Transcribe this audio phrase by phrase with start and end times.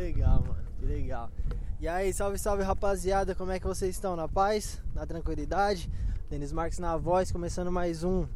[0.00, 0.64] legal, mano.
[0.78, 1.30] Que legal.
[1.78, 4.16] E aí, salve, salve rapaziada, como é que vocês estão?
[4.16, 4.82] Na paz?
[4.94, 5.90] Na tranquilidade?
[6.28, 8.26] Denis Marques na voz, começando mais um,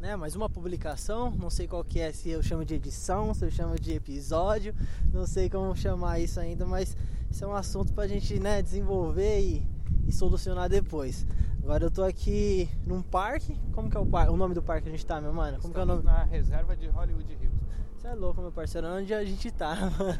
[0.00, 1.30] né, mais uma publicação.
[1.30, 4.74] Não sei qual que é, se eu chamo de edição, se eu chamo de episódio,
[5.12, 6.96] não sei como chamar isso ainda, mas
[7.30, 9.66] isso é um assunto pra gente, né, desenvolver e,
[10.06, 11.24] e solucionar depois.
[11.62, 13.58] Agora eu tô aqui num parque.
[13.72, 14.32] Como que é o parque?
[14.32, 15.58] O nome do parque que a gente tá, meu mano?
[15.60, 16.02] Como Estamos que é o nome?
[16.02, 17.60] na reserva de Hollywood Hills.
[18.00, 18.86] Você é louco, meu parceiro.
[18.86, 20.14] Onde a gente tá, mano?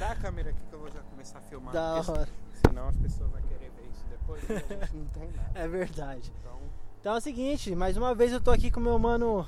[0.00, 1.74] Dá a câmera aqui que eu vou já começar a filmar.
[1.74, 2.26] Da hora.
[2.66, 5.50] Senão as pessoas vão querer ver isso depois e a gente não tem nada.
[5.54, 6.32] É verdade.
[6.40, 6.58] Então,
[6.98, 9.46] Então é o seguinte, mais uma vez eu tô aqui com meu mano,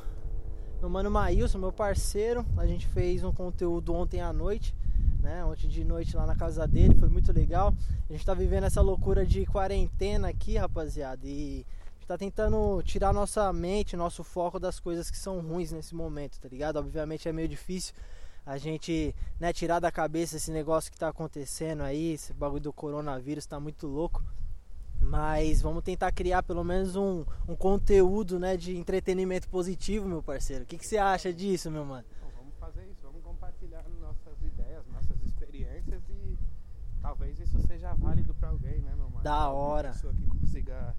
[0.79, 2.45] meu mano Maílson, meu parceiro.
[2.59, 4.77] A gente fez um conteúdo ontem à noite,
[5.23, 5.43] né?
[5.47, 7.73] Ontem de noite lá na casa dele, foi muito legal.
[8.11, 11.65] A gente tá vivendo essa loucura de quarentena aqui, rapaziada, e
[12.11, 16.49] tá tentando tirar nossa mente, nosso foco das coisas que são ruins nesse momento, tá
[16.49, 16.77] ligado?
[16.77, 17.95] Obviamente é meio difícil
[18.45, 22.73] a gente, né, tirar da cabeça esse negócio que tá acontecendo aí, esse bagulho do
[22.73, 24.25] coronavírus tá muito louco.
[25.01, 30.65] Mas vamos tentar criar pelo menos um, um conteúdo né, de entretenimento positivo, meu parceiro.
[30.65, 32.05] O que, que você acha disso, meu mano?
[32.21, 33.01] bom, vamos fazer isso.
[33.05, 36.37] Vamos compartilhar nossas ideias, nossas experiências e
[37.01, 39.23] talvez isso seja válido pra alguém, né, meu mano?
[39.23, 39.93] Da hora.
[39.93, 40.95] pessoa que consiga,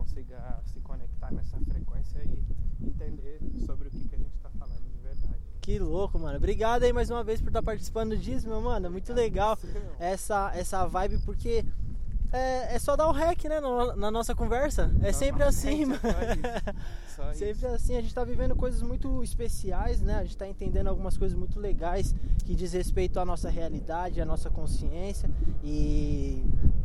[0.00, 4.82] consiga se conectar nessa frequência e entender sobre o que, que a gente tá falando
[4.90, 5.36] de verdade.
[5.60, 6.38] Que louco, mano.
[6.38, 8.86] Obrigado aí mais uma vez por estar participando disso, meu mano.
[8.86, 9.58] É muito legal
[9.98, 11.66] essa, essa vibe, porque
[12.32, 14.90] é, é só dar o rec, né, na, na nossa conversa.
[15.02, 16.00] É sempre assim, mano.
[16.00, 17.16] Só isso.
[17.16, 17.66] Só Sempre isso.
[17.66, 20.14] assim, a gente tá vivendo coisas muito especiais, né?
[20.14, 22.14] A gente tá entendendo algumas coisas muito legais
[22.46, 25.30] que diz respeito à nossa realidade, à nossa consciência
[25.62, 26.42] e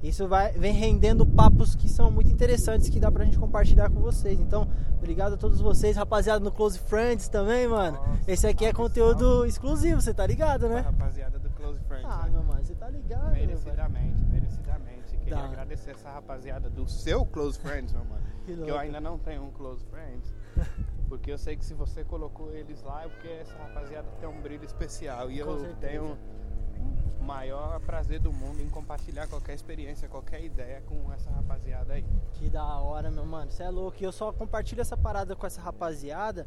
[0.09, 3.99] isso vai vem rendendo papos que são muito interessantes que dá pra gente compartilhar com
[4.01, 4.39] vocês.
[4.39, 4.67] Então,
[4.97, 7.97] obrigado a todos vocês, rapaziada no Close Friends também, mano.
[7.97, 10.79] Nossa, Esse aqui é conteúdo exclusivo, você tá ligado, né?
[10.81, 12.05] rapaziada do Close Friends.
[12.09, 12.29] Ah, né?
[12.31, 13.31] meu mano, você tá ligado.
[13.31, 15.17] Merecidamente, merecidamente.
[15.17, 18.21] Queria Da- agradecer essa rapaziada do seu Close Friends, meu mano.
[18.45, 18.69] Que Que louco.
[18.73, 20.31] eu ainda não tenho um Close Friends.
[21.09, 24.41] Porque eu sei que se você colocou eles lá é porque essa rapaziada tem um
[24.41, 25.29] brilho especial.
[25.31, 25.79] E Com eu certeza.
[25.79, 26.17] tenho
[27.21, 32.05] maior prazer do mundo em compartilhar qualquer experiência, qualquer ideia com essa rapaziada aí.
[32.33, 33.51] Que da hora, meu mano.
[33.51, 33.97] Você é louco.
[33.99, 36.45] E eu só compartilho essa parada com essa rapaziada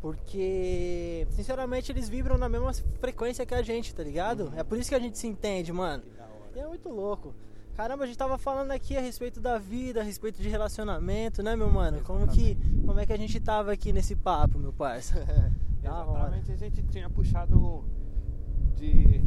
[0.00, 4.44] porque, sinceramente, eles vibram na mesma frequência que a gente, tá ligado?
[4.44, 4.58] Uhum.
[4.58, 6.02] É por isso que a gente se entende, mano.
[6.02, 6.50] Que da hora.
[6.56, 7.34] E é muito louco.
[7.76, 11.54] Caramba, a gente tava falando aqui a respeito da vida, a respeito de relacionamento, né,
[11.54, 12.00] meu mano?
[12.02, 15.24] Como que, como é que a gente tava aqui nesse papo, meu parça?
[15.82, 17.84] Exatamente, a gente tinha puxado
[18.76, 19.22] de.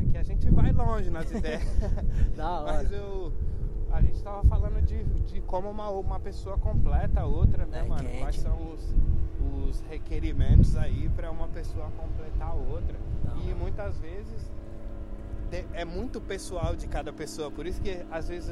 [0.00, 1.62] É que a gente vai longe nas ideias.
[2.36, 2.72] Da hora.
[2.72, 3.32] Mas eu.
[3.90, 7.88] A gente tava falando de, de como uma, uma pessoa completa a outra, né, É
[7.88, 8.08] mano?
[8.18, 8.94] Quais são os,
[9.66, 12.98] os requerimentos aí pra uma pessoa completar a outra.
[13.24, 14.50] Da E muitas vezes
[15.72, 17.50] é muito pessoal de cada pessoa.
[17.50, 18.50] Por isso que às vezes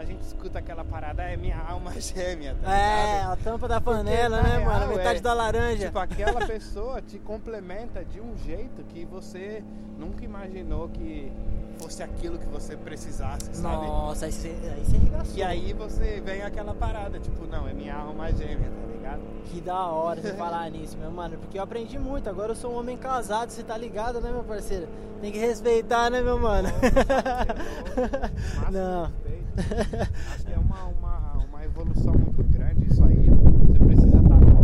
[0.00, 3.32] a, gente escuta aquela parada, "Ah, é minha alma gêmea, tá É, ligado?
[3.32, 4.78] a tampa da Porque, panela, na né, mano?
[4.86, 5.86] real, Metade é, da laranja.
[5.86, 9.62] Tipo, aquela pessoa te complementa de um jeito que você
[9.98, 11.30] nunca imaginou que
[11.78, 13.86] fosse aquilo que você precisasse, sabe?
[13.86, 15.36] Nossa, aí você, aí você arregaçou.
[15.36, 19.20] E aí você vem aquela parada, tipo, não, é minha alma gêmea, tá ligado?
[19.46, 21.38] Que da hora você falar nisso, meu mano.
[21.38, 22.28] Porque eu aprendi muito.
[22.28, 24.86] Agora eu sou um homem casado, você tá ligado, né, meu parceiro?
[25.22, 26.68] Tem que respeitar, né, meu mano?
[26.70, 29.12] Máximo Não.
[29.58, 33.30] Acho que é uma, uma, uma evolução muito grande isso aí.
[33.68, 34.54] Você precisa estar num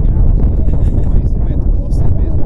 [0.00, 2.44] grau de conhecimento com você mesmo.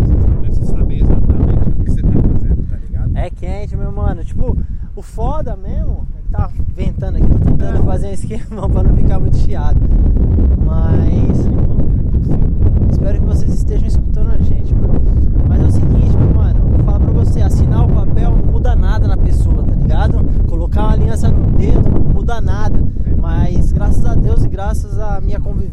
[0.00, 3.16] Você precisa saber exatamente o que você tá fazendo, tá ligado?
[3.16, 4.24] É quente, meu mano.
[4.24, 4.56] Tipo,
[4.94, 7.28] o foda mesmo é que tá ventando aqui.
[7.28, 9.80] Tô tentando fazer um esquema pra não ficar muito chiado.
[10.64, 11.38] Mas.
[12.90, 15.00] Espero que vocês estejam escutando a gente, mano.
[15.48, 16.58] Mas é o seguinte, meu mano.
[16.58, 20.18] Eu vou falar pra você: assinar o papel não muda nada na pessoa, tá ligado?
[20.48, 22.78] Colocar uma aliança no dedo não muda nada.
[23.20, 25.20] Mas graças a Deus e graças à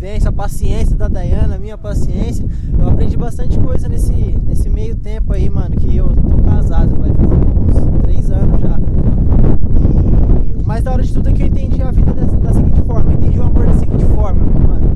[0.06, 2.46] minha convivência, a paciência da Dayana, a minha paciência,
[2.78, 5.76] eu aprendi bastante coisa nesse, nesse meio tempo aí, mano.
[5.76, 8.78] Que eu tô casado, vai fazer uns três anos já.
[10.46, 12.54] E o mais da hora de tudo é que eu entendi a vida da, da
[12.54, 14.96] seguinte forma: eu entendi o amor da seguinte forma, mano.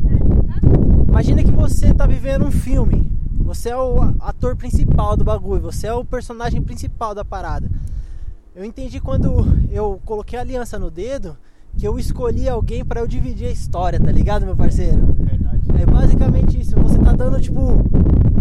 [1.08, 3.12] Imagina que você tá vivendo um filme.
[3.40, 7.68] Você é o ator principal do bagulho, você é o personagem principal da parada.
[8.56, 11.36] Eu entendi quando eu coloquei a aliança no dedo
[11.80, 15.00] que eu escolhi alguém pra eu dividir a história, tá ligado, meu parceiro?
[15.18, 15.62] Verdade.
[15.82, 16.76] É basicamente isso.
[16.76, 17.62] Você tá dando, tipo,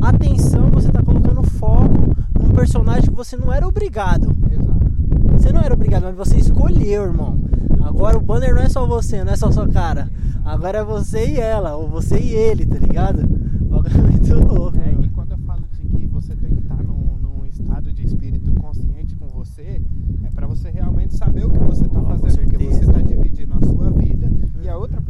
[0.00, 4.36] atenção, você tá colocando foco num personagem que você não era obrigado.
[4.50, 4.90] Exato.
[5.34, 7.38] Você não era obrigado, mas você escolheu, irmão.
[7.80, 10.10] Agora o banner não é só você, não é só sua cara.
[10.44, 13.20] Agora é você e ela, ou você e ele, tá ligado?
[13.20, 14.76] O bagulho é muito louco.
[14.78, 15.04] É, mano.
[15.04, 16.58] e quando eu falo de que você tem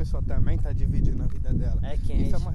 [0.08, 1.78] pessoa também tá dividindo a vida dela.
[1.82, 2.22] É quente.
[2.22, 2.52] Isso é uma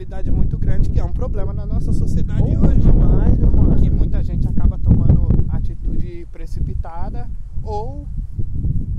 [0.00, 2.80] responsabilidade muito grande, que é um problema na nossa sociedade Porra, hoje.
[2.80, 3.76] demais, meu mano.
[3.76, 7.28] Que muita gente acaba tomando atitude precipitada
[7.62, 8.06] ou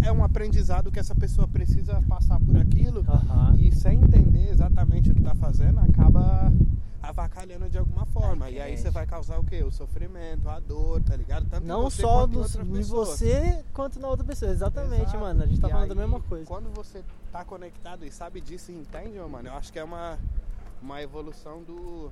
[0.01, 3.03] é um aprendizado que essa pessoa precisa passar por aquilo
[3.57, 6.51] e sem entender exatamente o que tá fazendo, acaba
[7.01, 8.49] avacalhando de alguma forma.
[8.49, 8.77] E aí é.
[8.77, 9.63] você vai causar o quê?
[9.63, 11.47] O sofrimento, a dor, tá ligado?
[11.49, 14.51] Tanto Não você só quanto em você quanto na outra pessoa.
[14.51, 15.19] Exatamente, Exato.
[15.19, 15.43] mano.
[15.43, 16.45] A gente tá E falando da aí, mesma coisa.
[16.45, 19.83] Quando você tá conectado e sabe disso e entende, meu mano, eu acho que é
[19.83, 20.19] uma,
[20.81, 22.11] uma evolução do.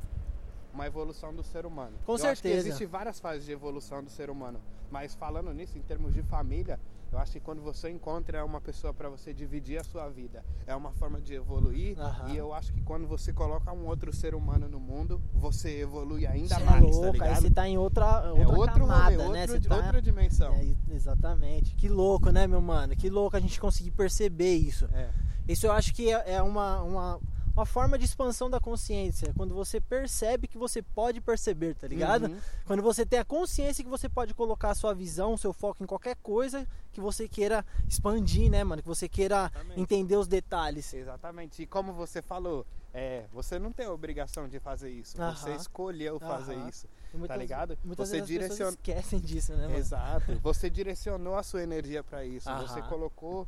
[0.74, 1.98] Uma evolução do ser humano.
[2.06, 2.68] Com eu Acho que certeza.
[2.68, 4.60] existe várias fases de evolução do ser humano.
[4.92, 6.80] Mas falando nisso, em termos de família,
[7.12, 10.76] eu acho que quando você encontra uma pessoa para você dividir a sua vida, é
[10.76, 12.00] uma forma de evoluir.
[12.00, 12.30] Aham.
[12.30, 16.28] E eu acho que quando você coloca um outro ser humano no mundo, você evolui
[16.28, 17.42] ainda Cê é mais, louco, tá aí ligado?
[17.42, 19.42] você tá em outra, é outra outro camada, rolê, né?
[19.42, 19.76] outro- Você tá...
[19.76, 20.54] outra dimensão.
[20.54, 21.74] É, exatamente.
[21.76, 22.96] Que louco, né, meu mano?
[22.96, 24.86] Que louco a gente conseguir perceber isso.
[24.94, 25.10] É.
[25.48, 27.20] Isso eu acho que é é uma, uma,
[27.60, 29.34] uma forma de expansão da consciência.
[29.36, 32.28] Quando você percebe que você pode perceber, tá ligado?
[32.28, 32.40] Uhum.
[32.66, 35.86] Quando você tem a consciência que você pode colocar a sua visão, seu foco em
[35.86, 38.82] qualquer coisa que você queira expandir, né, mano?
[38.82, 39.82] Que você queira Exatamente.
[39.82, 40.94] entender os detalhes.
[40.94, 41.62] Exatamente.
[41.64, 45.18] E como você falou, é, você não tem a obrigação de fazer isso.
[45.18, 46.70] Você escolheu fazer Aham.
[46.70, 46.88] isso.
[47.14, 47.78] E muitas, ligado?
[47.84, 49.78] Muitas Você vezes as pessoas direciona- esquecem disso, né, mano?
[49.78, 50.40] Exato.
[50.42, 52.50] Você direcionou a sua energia para isso.
[52.62, 53.46] Você colocou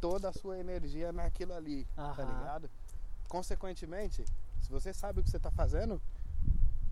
[0.00, 2.68] toda a sua energia naquilo ali, tá ligado?
[3.34, 4.24] Consequentemente,
[4.62, 6.00] se você sabe o que você tá fazendo,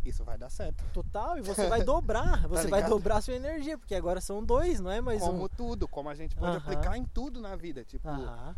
[0.04, 0.82] isso vai dar certo.
[0.92, 2.90] Total, e você vai dobrar, você vai ligado?
[2.90, 5.48] dobrar sua energia, porque agora são dois, não é mais como um.
[5.48, 6.58] tudo, como a gente pode Aham.
[6.58, 7.84] aplicar em tudo na vida.
[7.84, 8.56] Tipo, Aham.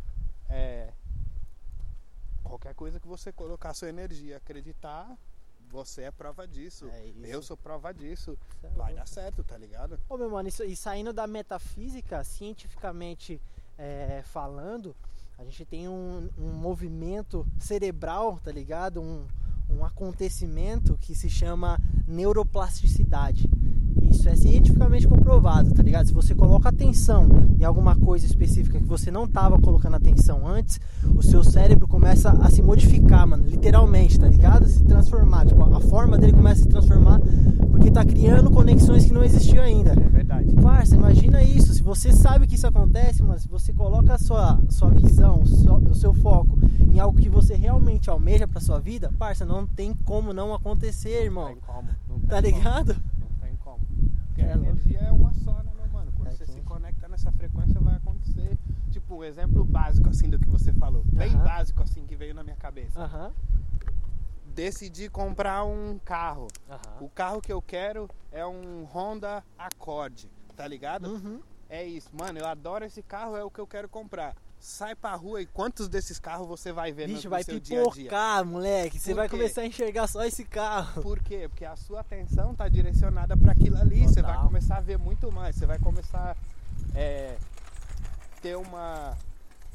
[0.48, 0.94] é,
[2.42, 5.14] qualquer coisa que você colocar sua energia, acreditar,
[5.68, 6.88] você é prova disso.
[6.88, 7.12] É.
[7.22, 8.38] Eu sou prova disso.
[8.62, 8.94] É Vai louco.
[8.94, 10.00] dar certo, tá ligado?
[10.08, 13.38] Ô meu mano, isso, e saindo da metafísica, cientificamente
[13.76, 14.96] é, falando,
[15.36, 19.00] a gente tem um, um movimento cerebral, tá ligado?
[19.00, 19.24] Um,
[19.68, 23.48] um acontecimento que se chama neuroplasticidade.
[24.02, 26.06] Isso é cientificamente comprovado, tá ligado?
[26.06, 27.28] Se você coloca atenção
[27.58, 30.80] em alguma coisa específica que você não estava colocando atenção antes,
[31.14, 34.68] o seu cérebro começa a se modificar, mano, literalmente, tá ligado?
[34.68, 37.20] Se transformar, tipo, a forma dele começa a se transformar
[37.84, 39.92] porque tá criando conexões que não existiam ainda.
[39.92, 40.54] É verdade.
[40.54, 41.74] Parça, imagina isso.
[41.74, 45.46] Se você sabe que isso acontece, mano, se você coloca a sua, sua visão, o
[45.46, 46.58] seu, o seu foco
[46.90, 51.24] em algo que você realmente almeja pra sua vida, parça, não tem como não acontecer,
[51.24, 51.44] irmão.
[51.48, 51.88] Não tem como.
[52.08, 52.46] Não tem Tá como.
[52.56, 52.96] ligado?
[53.20, 53.80] Não tem como.
[54.28, 56.10] Porque É a energia é uma só, né, meu mano?
[56.16, 58.56] Quando É você se conecta nessa frequência, vai acontecer.
[58.90, 61.04] Tipo, um exemplo básico, assim, do que você falou.
[61.12, 61.44] Bem Aham.
[61.44, 62.98] básico, assim, que veio na minha cabeça.
[62.98, 63.30] Aham.
[64.54, 66.48] Decidi comprar um carro.
[66.70, 66.80] Aham.
[67.00, 71.08] O carro que eu quero é um Honda Accord, tá ligado?
[71.08, 71.40] Uhum.
[71.68, 72.08] É isso.
[72.12, 74.36] Mano, eu adoro esse carro, é o que eu quero comprar.
[74.60, 77.58] Sai pra rua e quantos desses carros você vai ver no, Bicho, no vai seu
[77.60, 78.04] dia a dia?
[78.04, 78.98] pipocar, moleque.
[78.98, 81.02] Você vai começar a enxergar só esse carro.
[81.02, 81.48] Por quê?
[81.48, 84.04] Porque a sua atenção tá direcionada para aquilo ali.
[84.06, 84.46] Você vai Total.
[84.46, 85.56] começar a ver muito mais.
[85.56, 86.36] Você vai começar
[86.94, 87.36] a
[88.40, 89.16] ter uma,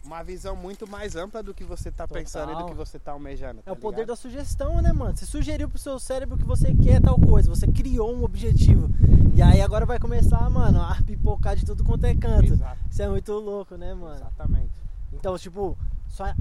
[0.04, 2.22] uma visão muito mais ampla do que você tá Total.
[2.22, 3.62] pensando e do que você tá almejando.
[3.66, 5.16] É o poder da sugestão, né, mano?
[5.16, 8.90] Você sugeriu pro seu cérebro que você quer tal coisa, você criou um objetivo.
[9.36, 12.54] E aí agora vai começar, mano, a pipocar de tudo quanto é canto.
[12.54, 14.16] Exato, Isso é muito louco, né, mano?
[14.16, 14.72] exatamente.
[15.14, 16.36] Então, tipo, só, a,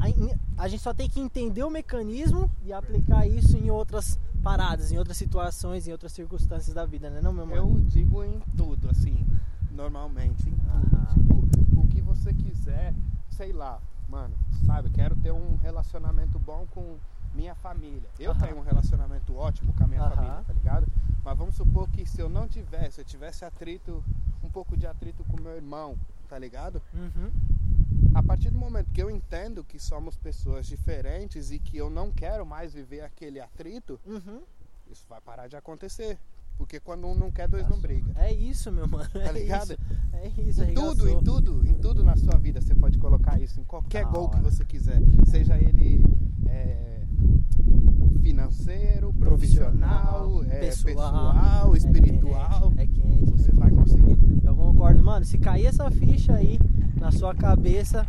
[0.56, 4.98] a gente só tem que entender o mecanismo e aplicar isso em outras paradas, em
[4.98, 7.56] outras situações, em outras circunstâncias da vida, né, não, meu mano?
[7.56, 9.26] Eu digo em tudo, assim,
[9.70, 10.96] normalmente, em tudo.
[10.96, 11.06] Aham.
[11.14, 12.94] Tipo, o que você quiser,
[13.38, 14.34] sei lá, mano,
[14.66, 16.98] sabe, quero ter um relacionamento bom com
[17.32, 18.08] minha família.
[18.18, 18.40] Eu Aham.
[18.40, 20.16] tenho um relacionamento ótimo com a minha Aham.
[20.16, 20.86] família, tá ligado?
[21.24, 24.02] Mas vamos supor que se eu não tivesse, eu tivesse atrito,
[24.42, 25.96] um pouco de atrito com meu irmão,
[26.28, 26.82] tá ligado?
[26.92, 27.30] Uhum.
[28.12, 32.10] A partir do momento que eu entendo que somos pessoas diferentes e que eu não
[32.10, 34.42] quero mais viver aquele atrito, Uhum.
[34.90, 36.18] isso vai parar de acontecer.
[36.58, 38.12] Porque quando um não quer, dois não brigam.
[38.16, 39.08] É isso, meu mano.
[39.14, 39.72] É ligado?
[39.72, 39.78] Isso.
[40.12, 43.60] É isso, Em tudo, em tudo, em tudo na sua vida você pode colocar isso,
[43.60, 44.50] em qualquer Da gol que hora.
[44.50, 45.00] você quiser.
[45.24, 46.04] Seja ele
[46.46, 47.02] é,
[48.20, 52.72] financeiro, profissional, é, pessoal, espiritual.
[52.76, 53.00] É quente.
[53.00, 53.80] É quente Você é vai quente.
[53.82, 54.18] conseguir.
[54.44, 55.24] Eu concordo, mano.
[55.24, 56.58] Se cair essa ficha aí
[56.96, 58.04] na sua cabeça,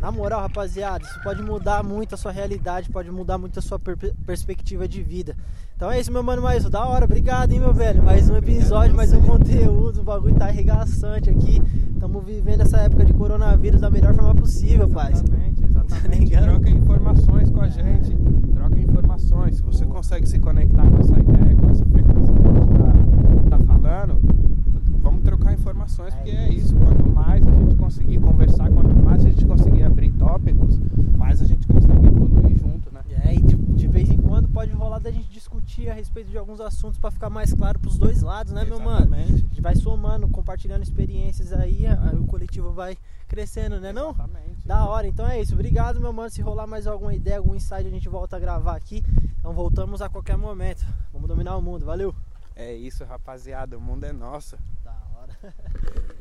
[0.00, 3.78] na moral, rapaziada, isso pode mudar muito a sua realidade, pode mudar muito a sua
[3.78, 5.34] per- perspectiva de vida.
[5.74, 7.04] Então é isso, meu mano, mais da hora.
[7.04, 8.02] Obrigado, hein, meu velho.
[8.02, 10.00] Mais um episódio, mais um conteúdo.
[10.00, 11.60] O bagulho tá arregaçante aqui.
[11.92, 15.12] Estamos vivendo essa época de coronavírus da melhor forma possível, pai.
[15.12, 16.18] Exatamente, Tá exatamente.
[16.24, 16.44] ligado?
[16.44, 18.16] Troca informações com a gente.
[18.54, 19.56] Troca informações.
[19.56, 23.56] Se você consegue se conectar com essa ideia, com essa frequência que a gente tá,
[23.58, 24.20] tá falando,
[25.02, 26.74] vamos trocar informações, É porque é isso.
[26.74, 26.76] isso.
[26.76, 30.80] Quanto mais a gente conseguir conversar, quanto mais a gente conseguir abrir tópicos,
[31.18, 31.66] mais a gente
[35.94, 39.06] respeito de alguns assuntos para ficar mais claro pros dois lados, né, meu mano?
[39.06, 39.32] Exatamente.
[39.32, 44.10] A gente vai somando, compartilhando experiências aí, aí o coletivo vai crescendo, né não?
[44.10, 44.66] Exatamente.
[44.66, 45.54] Da hora, então é isso.
[45.54, 46.28] Obrigado, meu mano.
[46.28, 49.02] Se rolar mais alguma ideia, algum insight, a gente volta a gravar aqui.
[49.38, 50.84] Então voltamos a qualquer momento.
[51.12, 51.86] Vamos dominar o mundo.
[51.86, 52.14] Valeu!
[52.54, 53.78] É isso, rapaziada.
[53.78, 54.56] O mundo é nosso.
[54.82, 55.54] Da hora.